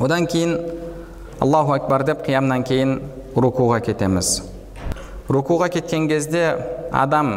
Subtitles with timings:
[0.00, 0.56] одан кейін
[1.40, 3.00] аллаху акбар деп қиямнан кейін
[3.36, 4.40] рукуға кетеміз.
[5.28, 6.56] Рукуға кеткен кезде
[6.90, 7.34] адам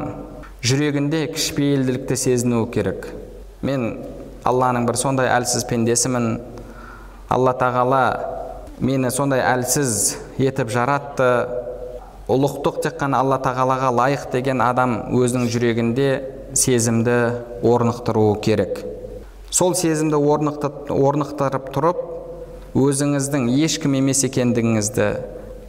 [0.63, 3.09] жүрегінде кішіпейілділікті сезінуі керек.
[3.61, 4.05] Мен
[4.47, 6.37] алланың бір сондай әлсіз пендесімін.
[7.27, 8.03] Алла тағала
[8.79, 11.29] мені сондай әлсіз етіп жаратты.
[12.31, 16.07] Ұлықтық тек қана алла тағалаға лайық деген адам өзінің жүрегінде
[16.55, 17.19] сезімді
[17.59, 18.79] орнықтыруы керек.
[19.51, 22.12] Сол сезімді орнықтырып тұрып
[22.73, 25.07] өзіңіздің ешкім емес екендігіңізді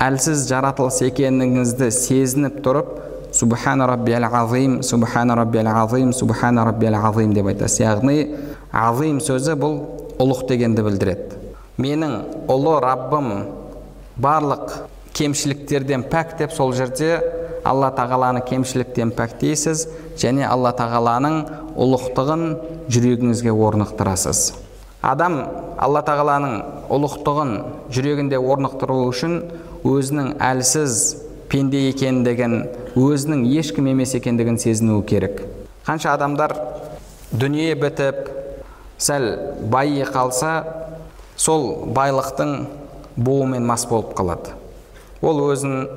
[0.00, 2.94] әлсіз жаратылыс екендігіңізді сезініп тұрып
[3.36, 7.82] субхана раббиал азим субхана раббиал азим субхана раббиал азим деп айтасыз.
[7.84, 8.16] Яғни
[8.72, 9.78] азим сөзі бұл
[10.16, 11.40] ұлық дегенді білдіреді.
[11.76, 12.16] Менің
[12.48, 13.30] ұлы раббым
[14.16, 14.78] барлық
[15.12, 17.18] кемшіліктерден пәк деп сол жерде
[17.68, 21.40] алла тағаланы кемшіліктен пәктейсіз және алла тағаланың
[21.76, 22.44] ұлықтығын
[22.88, 24.63] жүрегіңізге орнықтырасыз.
[25.04, 25.36] Адам
[25.76, 26.54] алла тағаланың
[26.94, 27.52] ұлықтығын
[27.92, 29.36] жүрегінде орнықтыру үшін
[29.84, 31.00] өзінің әлсіз
[31.52, 32.56] пенде екендігін
[32.96, 35.42] өзінің ешкім емес екендігін сезінуі керек.
[35.84, 36.54] Қанша адамдар
[37.32, 38.30] дүние бітіп
[38.98, 39.28] сәл
[39.70, 40.54] байи қалса
[41.36, 42.54] сол байлықтың
[43.16, 44.54] буымен мас болып қалады.
[45.20, 45.88] Ол өзін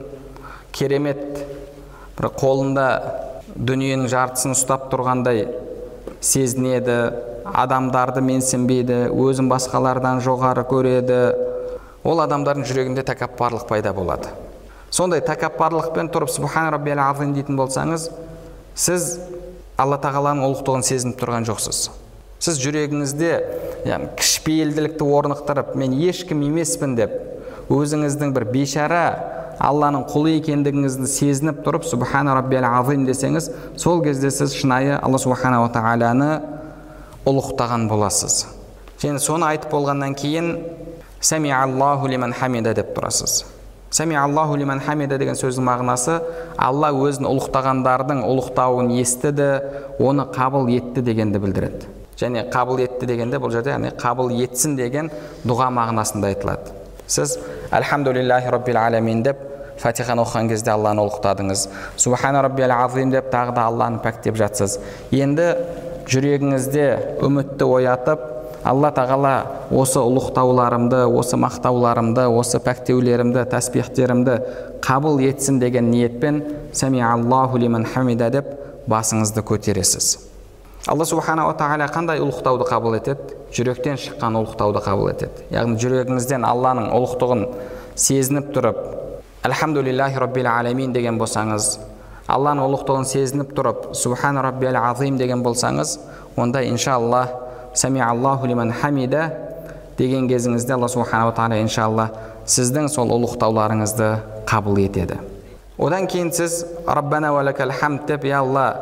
[0.76, 1.46] керемет
[2.18, 2.88] бір қолында
[3.56, 5.48] дүниенің жартысын ұстап тұрғандай
[6.20, 6.98] сезінеді
[7.56, 11.22] адамдарды менсінбейді өзін басқалардан жоғары көреді.
[12.08, 14.32] Ол адамдардың жүрегінде тәкаппарлық пайда болады.
[14.90, 18.10] Сондай тәкаппарлықпен тұрып субхан раббиал азим дейтін болсаңыз
[18.76, 19.18] сіз
[19.78, 21.90] алла тағаланың ұлықтығын сезініп тұрған жоқсыз.
[22.40, 23.32] Сіз жүрегіңізде
[24.18, 27.18] кішіпейілділікті орнықтырып мен ешкім емеспін деп
[27.74, 29.02] өзіңіздің бір бейшара
[29.60, 33.50] алланың құлы екендігіңізді сезініп тұрып субхана раббиал азим десеңіз
[33.82, 36.30] сол кезде сіз шынайы алла субханала тағаланы
[37.28, 38.46] ұлықтаған боласыз.
[39.02, 40.54] Және соны айтып болғаннан кейін
[41.20, 43.44] сәми аллаху лиман хамида деп тұрасыз.
[43.92, 46.18] Сәми аллаху лиман хамида деген сөздің мағынасы
[46.58, 49.50] алла өзін ұлықтағандардың ұлықтауын естіді
[50.00, 51.92] оны қабыл етті дегенді білдіреді.
[52.18, 55.12] Және қабыл етті дегенде бұл жерде яғни қабыл етсін деген
[55.46, 56.74] дұға мағынасында айтылады.
[57.08, 57.38] Сіз
[57.72, 59.44] альхамдулиллахи роббил аламин деп
[59.78, 61.68] фатиханы оқыған кезде алланы ұлықтадыңыз.
[61.96, 64.80] Субхана раббиал азим деп тағы да алланы пәктеп жатсыз.
[65.12, 65.54] Енді
[66.08, 66.88] жүрегіңізде
[67.26, 68.22] үмітті оятып
[68.68, 69.34] алла тағала
[69.72, 74.38] осы ұлықтауларымды осы мақтауларымды осы пәктеулерімді тәсбихтерімді
[74.84, 76.42] қабыл етсін деген ниетпен
[76.74, 78.54] сәми аллаху лиман хамида деп
[78.88, 80.18] басыңызды көтересіз.
[80.88, 83.36] Алла субханала тағала қандай ұлықтауды қабыл етеді?
[83.52, 85.44] Жүректен шыққан ұлықтауды қабыл етеді.
[85.52, 87.44] Яғни жүрегіңізден алланың ұлықтығын
[88.00, 88.80] сезініп тұрып
[89.48, 91.78] альхамдулиллахи роббил аламин деген болсаңыз
[92.28, 95.98] алланың ұлықтығын сезініп тұрып субхан раббиал азим деген болсаңыз
[96.36, 97.24] онда иншалла
[97.74, 99.30] сами аллаху лиман хамида
[99.98, 102.10] деген кезіңізде алла субханала тағала иншалла
[102.48, 104.12] сіздің сол ұлықтауларыңызды
[104.48, 105.18] қабыл етеді.
[105.78, 108.76] Одан кейін сіз раббана хамд деп я алла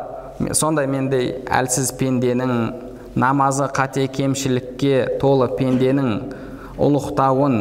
[0.54, 2.74] сондай мендей әлсіз пенденің
[3.16, 6.34] намазы қате кемшілікке толы пенденің
[6.78, 7.56] ұлықтауын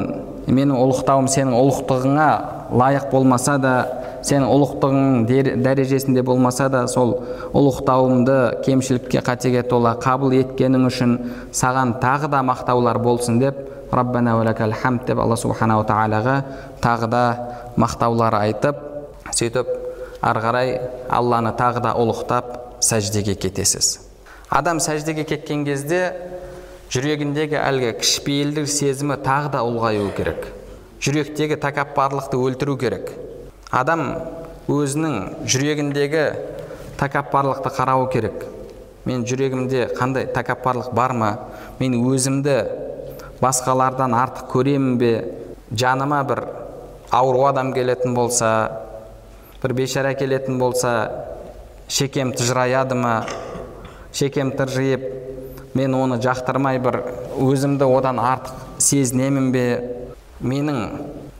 [0.47, 2.29] менің ұлықтауым сенің ұлықтығыңа
[2.75, 3.75] лайық болмаса да
[4.25, 7.19] сенің ұлықтығың дәрежесінде болмаса да сол
[7.53, 11.17] ұлықтауымды кемшілікке қатеге тола қабыл еткенің үшін
[11.53, 13.61] саған тағы да мақтаулар болсын деп
[13.93, 16.43] раббана хамд деп алла субханала тағалаға
[16.81, 17.25] тағы да
[17.77, 18.81] мақтаулар айтып
[19.33, 19.69] сөйтіп
[20.23, 20.81] ары қарай
[21.11, 23.99] алланы тағы да ұлықтап сәждеге кетесіз.
[24.49, 26.15] Адам сәждеге кеткен кезде
[26.93, 30.49] жүрегіндегі әлгі кішіпейілдік сезімі тағы да ұлғаюы керек.
[31.05, 33.13] Жүректегі тәкаппарлықты өлтіру керек.
[33.75, 34.03] Адам
[34.71, 36.25] өзінің жүрегіндегі
[37.01, 38.45] тәкаппарлықты қарауы керек.
[39.05, 41.31] Мен жүрегімде қандай тәкаппарлық бар ма?
[41.81, 42.55] Мен өзімді
[43.43, 45.13] басқалардан артық көремін бе?
[45.75, 46.45] Жаныма бір
[47.11, 48.53] ауру адам келетін болса
[49.63, 50.95] бір бейшара келетін болса
[51.89, 53.25] шекем тыжыраяды ма?
[54.13, 57.03] Шекем тыржиып мен оны жақтырмай бір
[57.43, 59.67] өзімді одан артық сезінемін бе?
[60.41, 60.85] Менің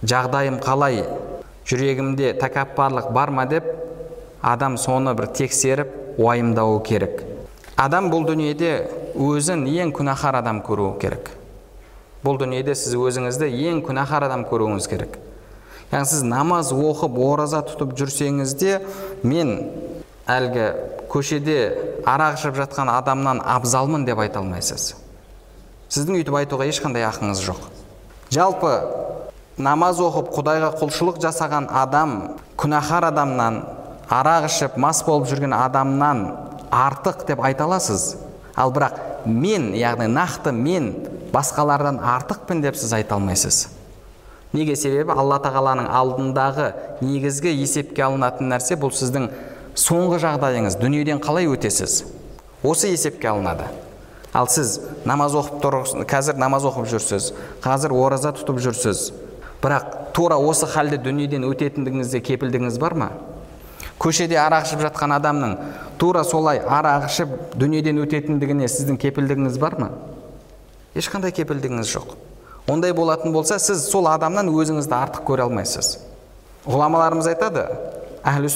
[0.03, 1.05] жағдайым қалай?
[1.69, 3.69] Жүрегімде тәкаппарлық бар ма деп
[4.43, 7.23] адам соны бір тексеріп уайымдауы керек.
[7.77, 8.75] Адам бұл дүниеде
[9.19, 11.31] өзін ең күнәһар адам көруі керек.
[12.25, 15.19] Бұл дүниеде сіз өзіңізді ең күнәһар адам көруіңіз керек.
[15.91, 18.79] Яғни сіз намаз оқып ораза тұтып жүрсеңіз де
[19.23, 19.57] мен
[20.31, 20.69] әлгі
[21.13, 21.59] көшеде
[22.09, 24.95] арақ ішіп жатқан адамнан абзалмын деп айта алмайсыз.
[25.93, 27.61] Сіздің өйтіп айтуға ешқандай ақыңыз жоқ.
[28.35, 28.73] Жалпы
[29.59, 32.15] намаз оқып құдайға құлшылық жасаған адам
[32.59, 33.61] күнәһар адамнан
[34.11, 36.25] арақ ішіп мас болып жүрген адамнан
[36.75, 38.17] артық деп айта аласыз?
[38.57, 40.93] Ал бірақ мен яғни нақты мен
[41.33, 43.69] басқалардан артықпын деп сіз айта алмайсыз.
[44.53, 45.15] Неге себебі?
[45.15, 46.73] Алла тағаланың алдындағы
[47.03, 49.31] негізгі есепке алынатын нәрсе бұл сіздің
[49.79, 52.05] соңғы жағдайыңыз дүниеден қалай өтесіз?
[52.63, 53.67] Осы есепке алынады.
[54.35, 55.77] Ал сіз намаз оқып тұр
[56.11, 59.13] қазір намаз оқып жүрсіз қазір ораза тұтып жүрсіз
[59.65, 63.09] бірақ тура осы халде дүниеден өтетіндігіңізде кепілдігіңіз бар ма?
[63.99, 65.55] Көшеде арақ ішіп жатқан адамның
[65.99, 69.91] тура солай арақ ішіп дүниеден өтетіндігіне сіздің кепілдігіңіз бар ма?
[70.95, 72.13] Ешқандай кепілдігіңіз жоқ.
[72.69, 75.99] Ондай болатын болса сіз сол адамнан өзіңізді артық көре алмайсыз.
[76.69, 77.65] Ғұламаларымыз айтады
[78.25, 78.49] әхлі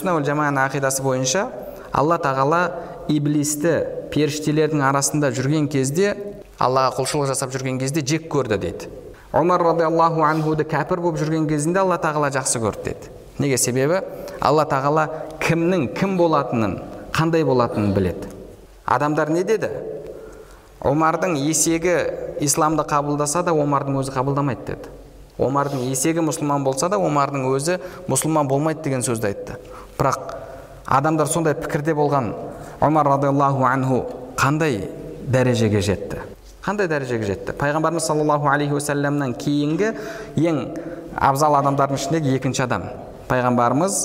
[0.69, 1.49] ақидасы бойынша
[1.93, 2.61] алла тағала
[3.09, 3.75] иблисті
[4.13, 6.15] періштелердің арасында жүрген кезде
[6.59, 8.89] аллаға құлшылық жасап жүрген кезде жек көрді дейді.
[9.33, 14.01] Омар радиаллаху анхуды кәпір болып жүрген кезінде алла тағала жақсы көрді деді неге себебі
[14.41, 15.09] алла тағала
[15.43, 16.79] кімнің кім болатынын
[17.13, 18.31] қандай болатынын біледі
[18.87, 19.69] адамдар не деді
[20.81, 21.99] омардың есегі
[22.41, 24.95] исламды қабылдаса да омардың өзі қабылдамайды деді
[25.39, 27.79] омардың есегі мұсылман болса да омардың өзі
[28.09, 29.59] мұсылман болмайды деген сөзді айтты
[29.99, 30.33] бірақ
[30.87, 32.33] адамдар сондай пікірде болған
[32.81, 34.03] омар радиаллаху анху
[34.37, 34.89] қандай
[35.27, 36.25] дәрежеге жетті
[36.69, 37.55] қандай дәрежеге жетті?
[37.57, 39.95] Пайғамбарымыз саллаллаху алейхи уассаламнан кейінгі
[40.37, 40.59] ең
[41.17, 42.85] абзал адамдардың ішіндегі екінші адам.
[43.31, 43.97] Пайғамбарымыз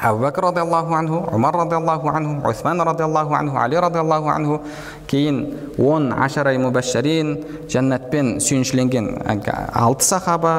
[0.00, 4.60] әбу бәкір радиаллаху анху омар радиаллаху анху усман радиаллаху анху али радиаллаху анху
[5.06, 5.42] кейін
[5.78, 9.10] он ашарай мубашшарин жәннатпен сүйіншіленген
[9.74, 10.54] алты сахаба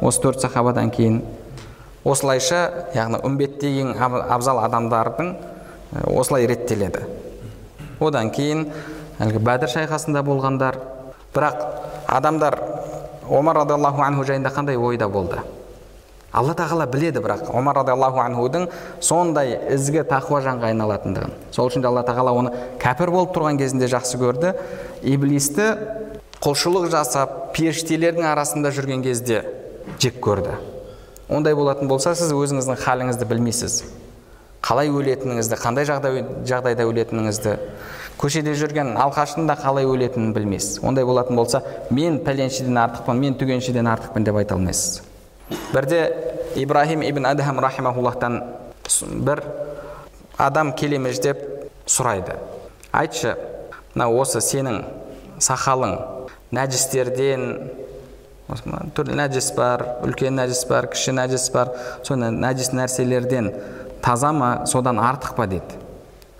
[0.00, 1.22] осы төрт сахабадан кейін.
[2.04, 3.92] Осылайша яғни үмбеттегі ең
[4.30, 5.34] абзал адамдардың
[6.06, 7.06] осылай реттеледі.
[8.00, 8.66] Одан кейін
[9.22, 10.80] әлгі бәдір шайқасында болғандар
[11.34, 11.64] бірақ
[12.06, 12.58] адамдар
[13.28, 15.40] омар радиаллаху анху жайында қандай ойда болды?
[16.32, 18.68] Алла тағала біледі бірақ омар радиаллаху анхудың
[19.00, 21.34] сондай ізгі тақуа жанға айналатындығын.
[21.52, 24.54] Сол үшін де алла тағала оны кәпір болып тұрған кезінде жақсы көрді.
[25.02, 25.66] Иблисті
[26.40, 29.42] құлшылық жасап періштелердің арасында жүрген кезде
[30.00, 30.56] жек көрді.
[31.28, 33.82] Ондай болатын болса сіз өзіңіздің халіңізді білмейсіз.
[34.72, 37.56] Қалай өлетініңізді қандай жағдай, жағдайда өлетініңізді
[38.16, 41.60] көшеде жүрген алқаштың да қалай өлетінін білмейсіз ондай болатын болса
[41.90, 45.02] мен пәленшеден артықпын мен түгеншеден артықпын деп айта алмайсыз.
[45.74, 46.00] Бірде
[46.56, 48.40] ибраһим ибн адхам рахимахуллахтан
[49.26, 49.42] бір
[50.38, 52.38] адам келемеждеп сұрайды.
[52.92, 53.36] Айтшы
[53.92, 54.84] мына осы сенің
[55.36, 55.98] сақалың
[56.56, 57.48] нәжістерден
[58.96, 61.72] түрлі нәжіс бар үлкен нәжіс бар кіші нәжіс бар
[62.04, 63.52] соны нәжіс нәрселерден
[64.02, 65.80] таза ма содан артық па дейді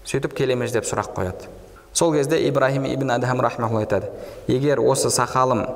[0.05, 1.49] сөйтіп келемеждеп сұрақ қояды.
[1.93, 4.11] Сол кезде ибраһим ибн адхам рахмаулла айтады.
[4.49, 5.67] Егер осы сақалым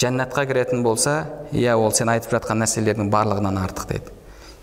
[0.00, 4.12] жәннатқа кіретін болса иә ол сен айтып жатқан нәрселердің барлығынан артық дейді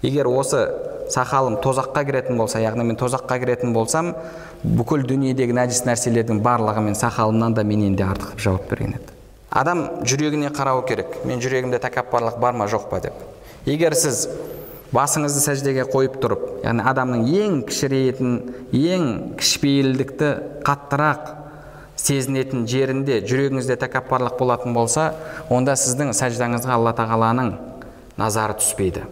[0.03, 0.67] егер осы
[1.13, 4.13] сақалым тозаққа кіретін болса яғни мен тозаққа кіретін болсам
[4.63, 9.17] бүкіл дүниедегі нәжіс нәрселердің барлығы мен сақалымнан да менен де артық деп жауап берген еді.
[9.49, 11.19] Адам жүрегіне қарауы керек.
[11.25, 12.99] Мен жүрегімде тәкаппарлық бар ма жоқ па?
[12.99, 13.13] деп.
[13.65, 14.27] Егер сіз
[14.93, 18.35] басыңызды сәждеге қойып тұрып яғни адамның ең кішірейетін
[18.77, 19.07] ең
[19.39, 20.29] кішіпейілдікті
[20.67, 21.31] қаттырақ
[22.03, 25.13] сезінетін жерінде жүрегіңізде тәкаппарлық болатын болса
[25.53, 27.53] онда сіздің сәждаңызға алла тағаланың
[28.19, 29.05] назары түспейді.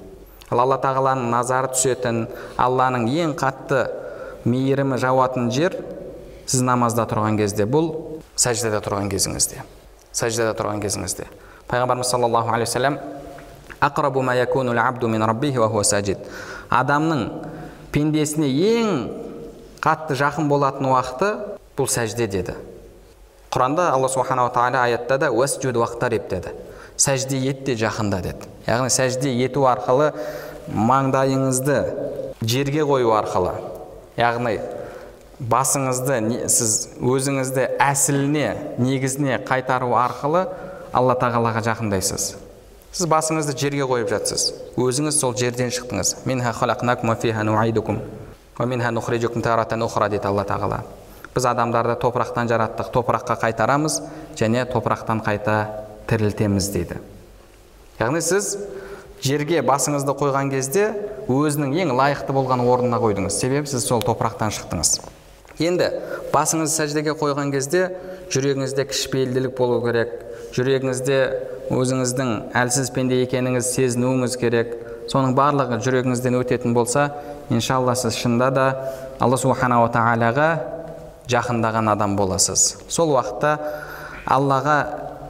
[0.52, 2.26] Ал алла тағаланың назары түсетін
[2.60, 3.86] алланың ең қатты
[4.46, 5.78] мейірімі жауатын жер
[6.46, 7.94] сіз намазда тұрған кезде бұл
[8.36, 9.64] сәждада тұрған кезіңізде.
[10.12, 11.30] Сәждада тұрған кезіңізде.
[11.72, 12.52] Пайғамбарымыз саллаллаху
[16.72, 17.24] адамның
[17.92, 18.92] пендесіне ең
[19.84, 21.32] қатты жақын болатын уақыты
[21.78, 22.56] бұл сәжде деді.
[23.52, 26.54] Құранда алла субханала тағала аятта да уәсжуд уақтариб деді.
[26.96, 28.48] Сәжде ет те жақында деді.
[28.68, 30.12] Яғни сәжде ету арқылы
[30.70, 31.80] маңдайыңызды
[32.46, 33.56] жерге қою арқылы
[34.20, 34.60] яғни
[35.52, 40.46] басыңызды сіз өзіңізді әсіліне негізіне қайтару арқылы
[40.94, 42.36] алла тағалаға жақындайсыз
[42.92, 44.52] сіз басыңызды жерге қойып жатсыз.
[44.76, 46.26] Өзіңіз сол жерден шықтыңыз.
[50.12, 50.82] Дейді алла тағала.
[51.32, 54.02] Біз адамдарды топырақтан жараттық топыраққа қайтарамыз
[54.36, 55.56] және топырақтан қайта
[56.12, 57.00] тірілтеміз дейді.
[58.00, 58.58] Яғни сіз
[59.24, 60.90] жерге басыңызды қойған кезде
[61.32, 63.40] өзінің ең лайықты болған орнына қойдыңыз.
[63.40, 65.00] Себебі сіз сол топырақтан шықтыңыз.
[65.64, 65.88] Енді
[66.34, 67.88] басыңызды сәждеге қойған кезде
[68.34, 70.12] жүрегіңізде кішіпейілділік болу керек
[70.58, 71.20] жүрегіңізде
[71.72, 74.74] өзіңіздің әлсіз пенде екеніңіз сезінуіңіз керек.
[75.12, 77.10] Соның барлығы жүрегіңізден өтетін болса
[77.52, 78.66] иншалла сіз шынында да
[79.20, 80.50] алла субханала тағалаға
[81.32, 82.78] жақындаған адам боласыз.
[82.92, 83.56] Сол уақытта
[84.26, 84.78] аллаға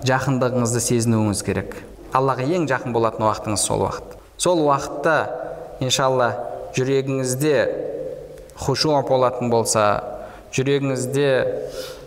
[0.07, 1.75] жақындығыңызды сезінуіңіз керек.
[2.13, 4.17] Аллаға ең жақын болатын уақытыңыз сол уақыт.
[4.37, 5.15] Сол уақытта
[5.79, 6.31] иншалла
[6.75, 7.55] жүрегіңізде
[8.65, 9.85] хушу болатын болса
[10.55, 11.29] жүрегіңізде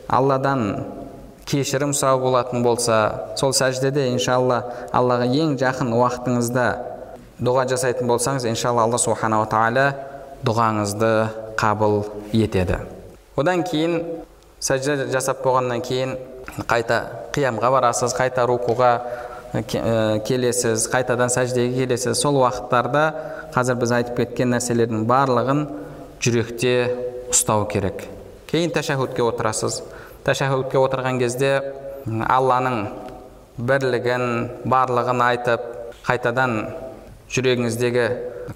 [0.08, 0.64] алладан
[1.48, 2.98] кешірім сұрау болатын болса
[3.40, 6.66] сол сәждеде иншалла аллаға ең жақын уақытыңызда
[7.44, 9.86] дұға жасайтын болсаңыз иншалла алла субханала тағала
[10.44, 11.12] дұғаңызды
[11.60, 12.78] қабыл етеді.
[13.36, 14.00] Одан кейін
[14.62, 16.16] сәжде жасап болғаннан кейін
[16.70, 17.00] қайта
[17.34, 18.92] қиямға барасыз қайта рукуға
[20.26, 22.18] келесіз қайтадан сәждеге келесіз.
[22.18, 23.04] Сол уақыттарда
[23.54, 25.66] қазір біз айтып кеткен нәрселердің барлығын
[26.22, 26.74] жүректе
[27.30, 28.06] ұстау керек.
[28.50, 29.82] Кейін тәшәһудке отырасыз.
[30.24, 31.50] Тәшәһудке отырған кезде
[32.08, 32.78] алланың
[33.58, 34.24] бірлігін
[34.64, 35.66] барлығын айтып
[36.06, 36.54] қайтадан
[37.34, 38.06] жүрегіңіздегі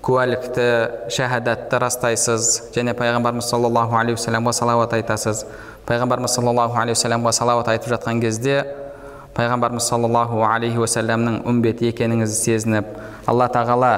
[0.05, 0.67] куәлікті
[1.13, 5.45] шәһадатты растайсыз және пайғамбарымыз саллаллаху алейхи уассаламға салауат айтасыз.
[5.89, 8.59] Пайғамбарымыз саллаллаху алейхи уассаламға салауат айтып жатқан кезде
[9.37, 12.93] пайғамбарымыз саллаллаху алейхи уассаламның үмбеті екеніңізді сезініп
[13.29, 13.93] алла тағала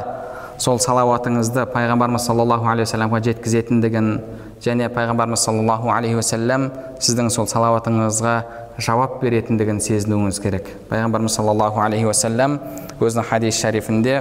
[0.58, 4.14] сол салауатыңызды пайғамбарымыз саллаллаху алейхи уассаламға жеткізетіндігін
[4.64, 6.68] және пайғамбарымыз саллаллаху алейхи уассалам
[7.00, 8.34] сіздің сол салауатыңызға
[8.80, 10.68] жауап беретіндігін сезінуіңіз керек.
[10.90, 12.58] Пайғамбарымыз саллаллаху алейхи уассалам
[13.00, 14.20] өзінің хадис шарифінде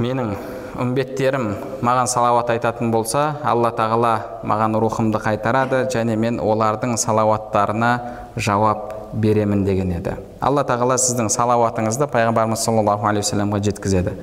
[0.00, 0.34] менің
[0.80, 1.50] үмбеттерім
[1.84, 4.14] маған салауат айтатын болса алла тағала
[4.48, 7.90] маған рухымды қайтарады және мен олардың салауаттарына
[8.36, 10.16] жауап беремін деген еді.
[10.40, 14.16] Алла тағала сіздің салауатыңызды пайғамбарымыз саллаллаху алейхи уассаламға жеткізеді.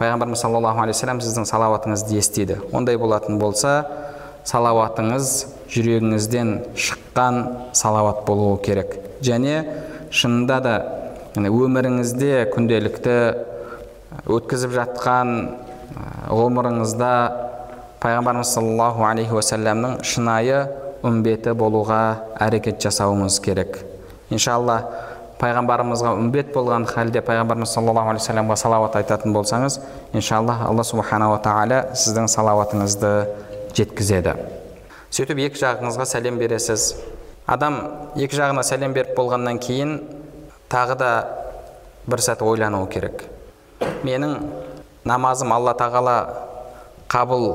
[0.00, 2.56] Пайғамбарымыз саллаллаху алейхи вассалам сіздің салауатыңызды естиді.
[2.72, 3.84] Ондай болатын болса
[4.48, 5.30] салауатыңыз
[5.72, 7.38] жүрегіңізден шыққан
[7.76, 8.98] салауат болуы керек.
[9.22, 9.62] Және
[10.10, 10.74] шынында да
[11.38, 13.16] өміріңізде күнделікті
[14.28, 15.30] өткізіп жатқан
[16.32, 17.12] ғұмырыңызда
[18.02, 20.66] пайғамбарымыз саллаллаху алейхи уассаламның шынайы
[21.06, 22.02] үмбеті болуға
[22.42, 23.78] әрекет жасауымыз керек.
[24.30, 24.76] Иншалла
[25.40, 29.78] пайғамбарымызға үмбет болған халде пайғамбарымыз саллаллаху алейхи вассаламға салауат айтатын болсаңыз
[30.14, 33.12] иншалла алла субханала тағала сіздің салауатыңызды
[33.76, 34.34] жеткізеді.
[35.12, 36.94] Сөйтіп екі жағыңызға сәлем бересіз.
[37.46, 37.78] Адам
[38.16, 39.98] екі жағына сәлем беріп болғаннан кейін
[40.72, 41.10] тағы да
[42.06, 43.26] бір сәт ойлануы керек.
[44.06, 44.38] Менің
[45.04, 46.16] намазым алла тағала
[47.12, 47.46] қабыл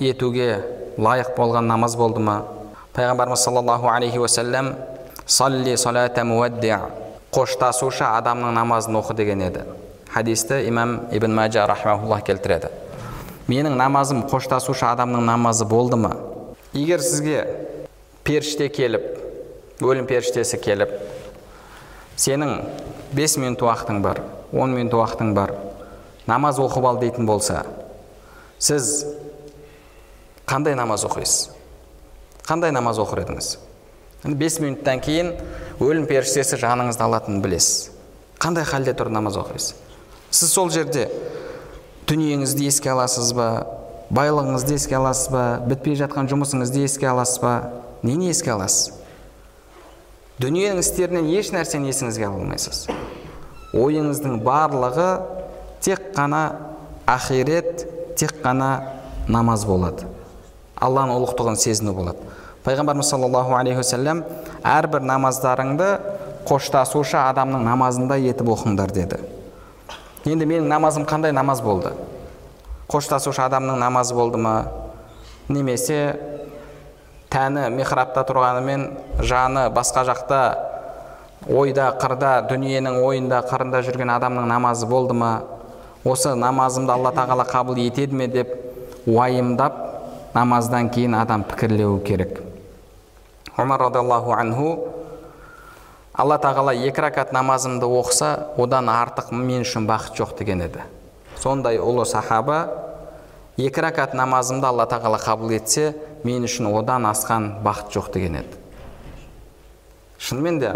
[0.00, 0.60] етуге
[0.98, 2.42] лайық болған намаз болды ма?
[2.96, 4.74] Пайғамбарымыз саллаллаху алейхи уассалам
[5.26, 6.24] салли салата
[7.36, 9.64] қоштасушы адамның намазын оқы деген еді.
[10.12, 12.70] Хадисті имам ибн мәжа рахмауллах келтіреді.
[13.50, 16.14] Менің намазым қоштасушы адамның намазы болды ма?
[16.74, 17.44] Егер сізге
[18.26, 20.92] періште келіп өлім періштесі келіп
[22.18, 22.58] сенің
[23.14, 24.22] бес минут уақытың бар
[24.52, 25.54] он минут уақытың бар
[26.26, 27.64] намаз оқып ал дейтін болса
[28.58, 29.04] сіз
[30.46, 31.50] қандай намаз оқисыз?
[32.46, 33.56] Қандай намаз оқыр едіңіз?
[34.38, 35.32] Бес минуттан кейін
[35.82, 37.90] өлім періштесі жаныңызды алатынын білесіз.
[38.38, 39.74] Қандай халде тұрып намаз оқисыз?
[40.30, 41.08] Сіз сол жерде
[42.06, 43.48] дүниеңізді еске аласыз ба?
[44.14, 45.44] Байлығыңызды еске аласыз ба?
[45.66, 47.54] Бітпей жатқан жұмысыңызды еске аласыз ба?
[48.06, 48.94] Нені еске аласыз?
[50.38, 52.84] Дүниенің істерінен еш нәрсені есіңізге ала алмайсыз.
[53.74, 55.08] Ойыңыздың барлығы
[55.82, 56.42] тек қана
[57.08, 57.86] ақирет
[58.20, 58.70] тек қана
[59.28, 60.06] намаз болады.
[60.76, 62.20] Алланың ұлықтығын сезіну болады.
[62.66, 64.22] Пайғамбарымыз саллаллаху алейхи уассалам
[64.62, 65.88] әрбір намаздарыңды
[66.46, 69.18] қоштасушы адамның намазындай етіп оқыңдар деді.
[70.26, 71.92] Енді менің намазым қандай намаз болды?
[72.90, 74.54] Қоштасушы адамның намазы болды ма?
[75.48, 76.16] Немесе
[77.30, 78.86] тәні михрабта тұрғанымен
[79.22, 80.40] жаны басқа жақта
[81.46, 85.32] ойда қырда дүниенің ойында қырында жүрген адамның намазы болды ма?
[86.04, 88.52] Осы намазымды алла тағала қабыл етеді ме деп
[89.06, 89.78] уайымдап
[90.34, 92.40] намаздан кейін адам пікірлеуі керек.
[93.56, 94.95] Омар радиаллаху анху
[96.16, 100.84] алла тағала екі ракат намазымды оқыса одан артық мен үшін бақыт жоқ деген еді.
[101.36, 102.70] Сондай ұлы сахаба
[103.60, 105.92] екі ракат намазымды алла тағала қабыл етсе
[106.24, 108.56] мен үшін одан асқан бақыт жоқ деген еді.
[110.18, 110.72] Шынымен де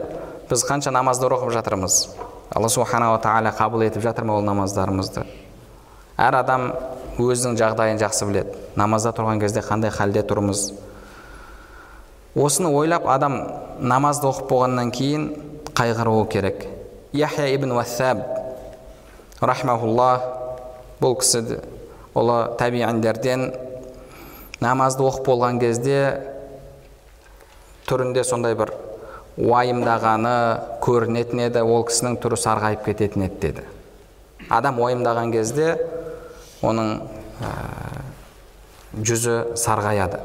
[0.51, 2.11] біз қанша намаздар оқып жатырмыз.
[2.53, 5.25] Алла субханала тағала қабыл етіп жатыр ма ол намаздарымызды?
[6.21, 6.73] Әр адам
[7.17, 8.57] өзінің жағдайын жақсы біледі.
[8.77, 10.73] Намазда тұрған кезде қандай халде тұрмыз?
[12.35, 13.41] Осыны ойлап адам
[13.81, 15.31] намазды оқып болғаннан кейін
[15.75, 16.67] қайғыруы керек.
[17.13, 18.23] Яхя ибн уассаб
[19.41, 20.11] рахмаулла
[21.01, 21.61] бұл кісі
[22.15, 23.51] ұлы табииндерден
[24.61, 26.01] намазды оқып болған кезде
[27.89, 28.75] түрінде сондай бір
[29.41, 30.35] уайымдағаны
[30.85, 33.65] көрінетін еді ол кісінің түрі сарғайып кететін еді деді.
[34.51, 35.77] Адам уайымдаған кезде
[36.67, 36.93] оның
[37.41, 37.51] ә,
[39.01, 40.21] жүзі сарғаяды.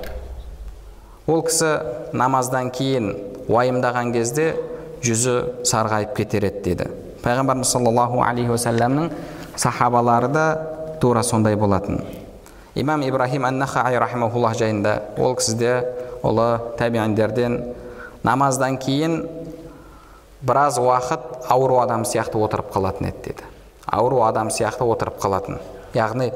[1.28, 1.72] Ол кісі
[2.14, 3.14] намаздан кейін
[3.50, 4.54] уайымдаған кезде
[5.06, 6.90] жүзі сарғайып кетер еді деді.
[7.26, 9.10] Пайғамбарымыз саллаллаху алейхи уассаламның
[9.58, 10.46] сахабалары да
[11.02, 12.04] тура сондай болатын.
[12.76, 13.98] Имам ибрахим ан нахаи
[14.58, 15.74] жайында ол кісі де
[16.24, 17.74] ұлы табииндерден
[18.24, 19.26] намаздан кейін
[20.42, 23.44] біраз уақыт ауру адам сияқты отырып қалатын еді деді.
[23.86, 25.60] Ауру адам сияқты отырып қалатын.
[25.94, 26.32] Яғни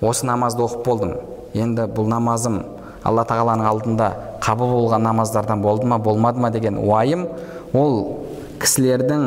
[0.00, 1.16] осы намазды оқып болдым.
[1.54, 2.62] Енді бұл намазым
[3.04, 4.10] алла тағаланың алдында
[4.44, 7.26] қабыл болған намаздардан болды ма болмады ма деген уайым
[7.72, 8.20] ол
[8.60, 9.24] кісілердің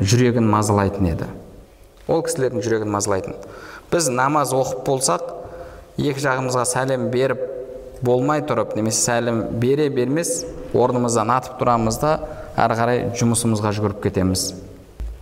[0.00, 1.28] жүрегін мазалайтын еді.
[2.08, 3.36] Ол кісілердің жүрегін мазалайтын.
[3.92, 5.28] Біз намаз оқып болсақ
[6.00, 7.42] екі жағымызға сәлем беріп
[8.02, 10.42] болмай тұрып немесе сәлем бере бермес
[10.74, 12.16] орнымыздан атып тұрамыз да
[12.58, 14.52] әрі қарай жұмысымызға жүгіріп кетеміз.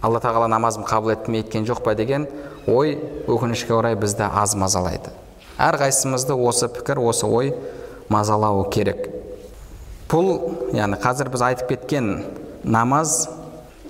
[0.00, 2.26] Алла тағала намазым қабыл етті ме еткен жоқ па деген
[2.66, 2.96] ой
[3.28, 5.12] өкінішке орай бізді аз мазалайды.
[5.60, 7.52] Әрқайсымызды осы пікір осы ой
[8.10, 9.06] мазалауы керек.
[10.10, 12.10] Бұл яғни қазір біз айтып кеткен
[12.64, 13.28] намаз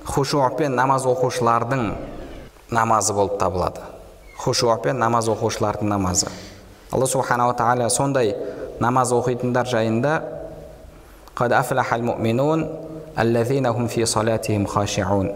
[0.04, 1.94] хушуапен намаз оқушылардың
[2.70, 3.80] намазы болып табылады.
[4.38, 6.28] Хушуапен намаз оқушылардың намазы.
[6.92, 8.34] Алла субханала тағала сондай
[8.80, 10.14] намаз оқитындар жайында
[11.34, 12.66] қад афлахал муминун
[13.16, 15.32] аллазина хум фи салатихим хашиун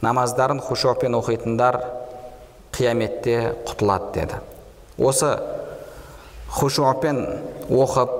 [0.00, 1.82] намаздарын хушуапен оқитындар
[2.72, 4.40] қияметте құтылады деді.
[4.98, 5.38] Осы
[6.48, 7.20] хушупен
[7.68, 8.14] оқып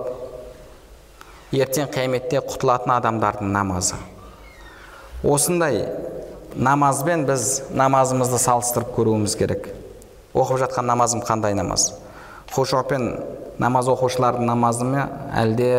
[1.56, 3.96] ертең қияметте құтылатын адамдардың намазы
[5.24, 5.86] осындай
[6.54, 9.70] намазбен біз намазымызды салыстырып көруіміз керек
[10.34, 11.92] оқып жатқан намазым қандай намаз
[12.52, 13.08] хушупен
[13.58, 15.70] намаз оқушылардың намазы ма әлде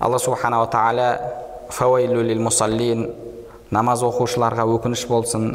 [0.00, 1.08] алла субханала тағала
[2.44, 3.08] мусаллин
[3.70, 5.54] намаз оқушыларға өкініш болсын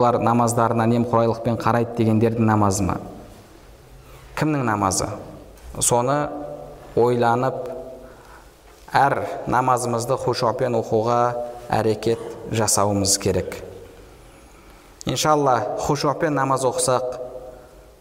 [0.00, 2.94] олар намаздарына немқұрайлықпен қарайды дегендердің намазы ма?
[4.38, 5.10] Кімнің намазы?
[5.76, 6.30] Соны
[6.96, 7.66] ойланып
[8.96, 11.18] әр намазымызды хушупен оқуға
[11.68, 12.22] әрекет
[12.56, 13.58] жасауымыз керек.
[15.04, 17.20] Иншалла хушупен намаз оқысақ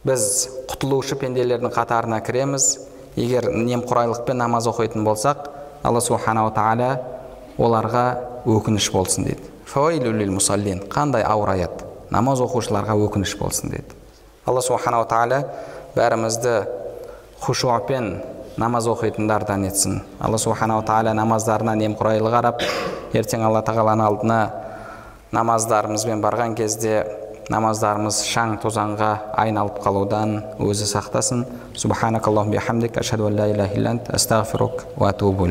[0.08, 0.24] біз
[0.72, 2.78] құтылушы пенделердің қатарына кіреміз.
[3.20, 5.52] Егер немқұрайлықпен намаз оқитын болсақ
[5.84, 6.90] алла субханала тағала
[7.60, 8.08] оларға
[8.48, 9.52] өкініш болсын дейді.
[9.68, 11.89] Қандай ауыр аят?
[12.14, 13.98] Намаз оқушыларға өкініш болсын деді
[14.48, 15.44] алла субханала тағала
[15.96, 16.56] бәрімізді
[17.44, 18.10] хушуапен
[18.58, 22.64] намаз оқитындардан етсін алла субханала тағала намаздарына немқұрайлы қарап
[23.14, 24.40] ертең алла тағаланың алдына
[25.36, 27.04] намаздарымызбен барған кезде
[27.50, 31.46] намаздарымыз шаң тозаңға айналып қалудан өзі сақтасын
[31.78, 34.44] субханакаллахум бихамдик ашхаду ан ла илляха
[34.98, 35.48] ва атубу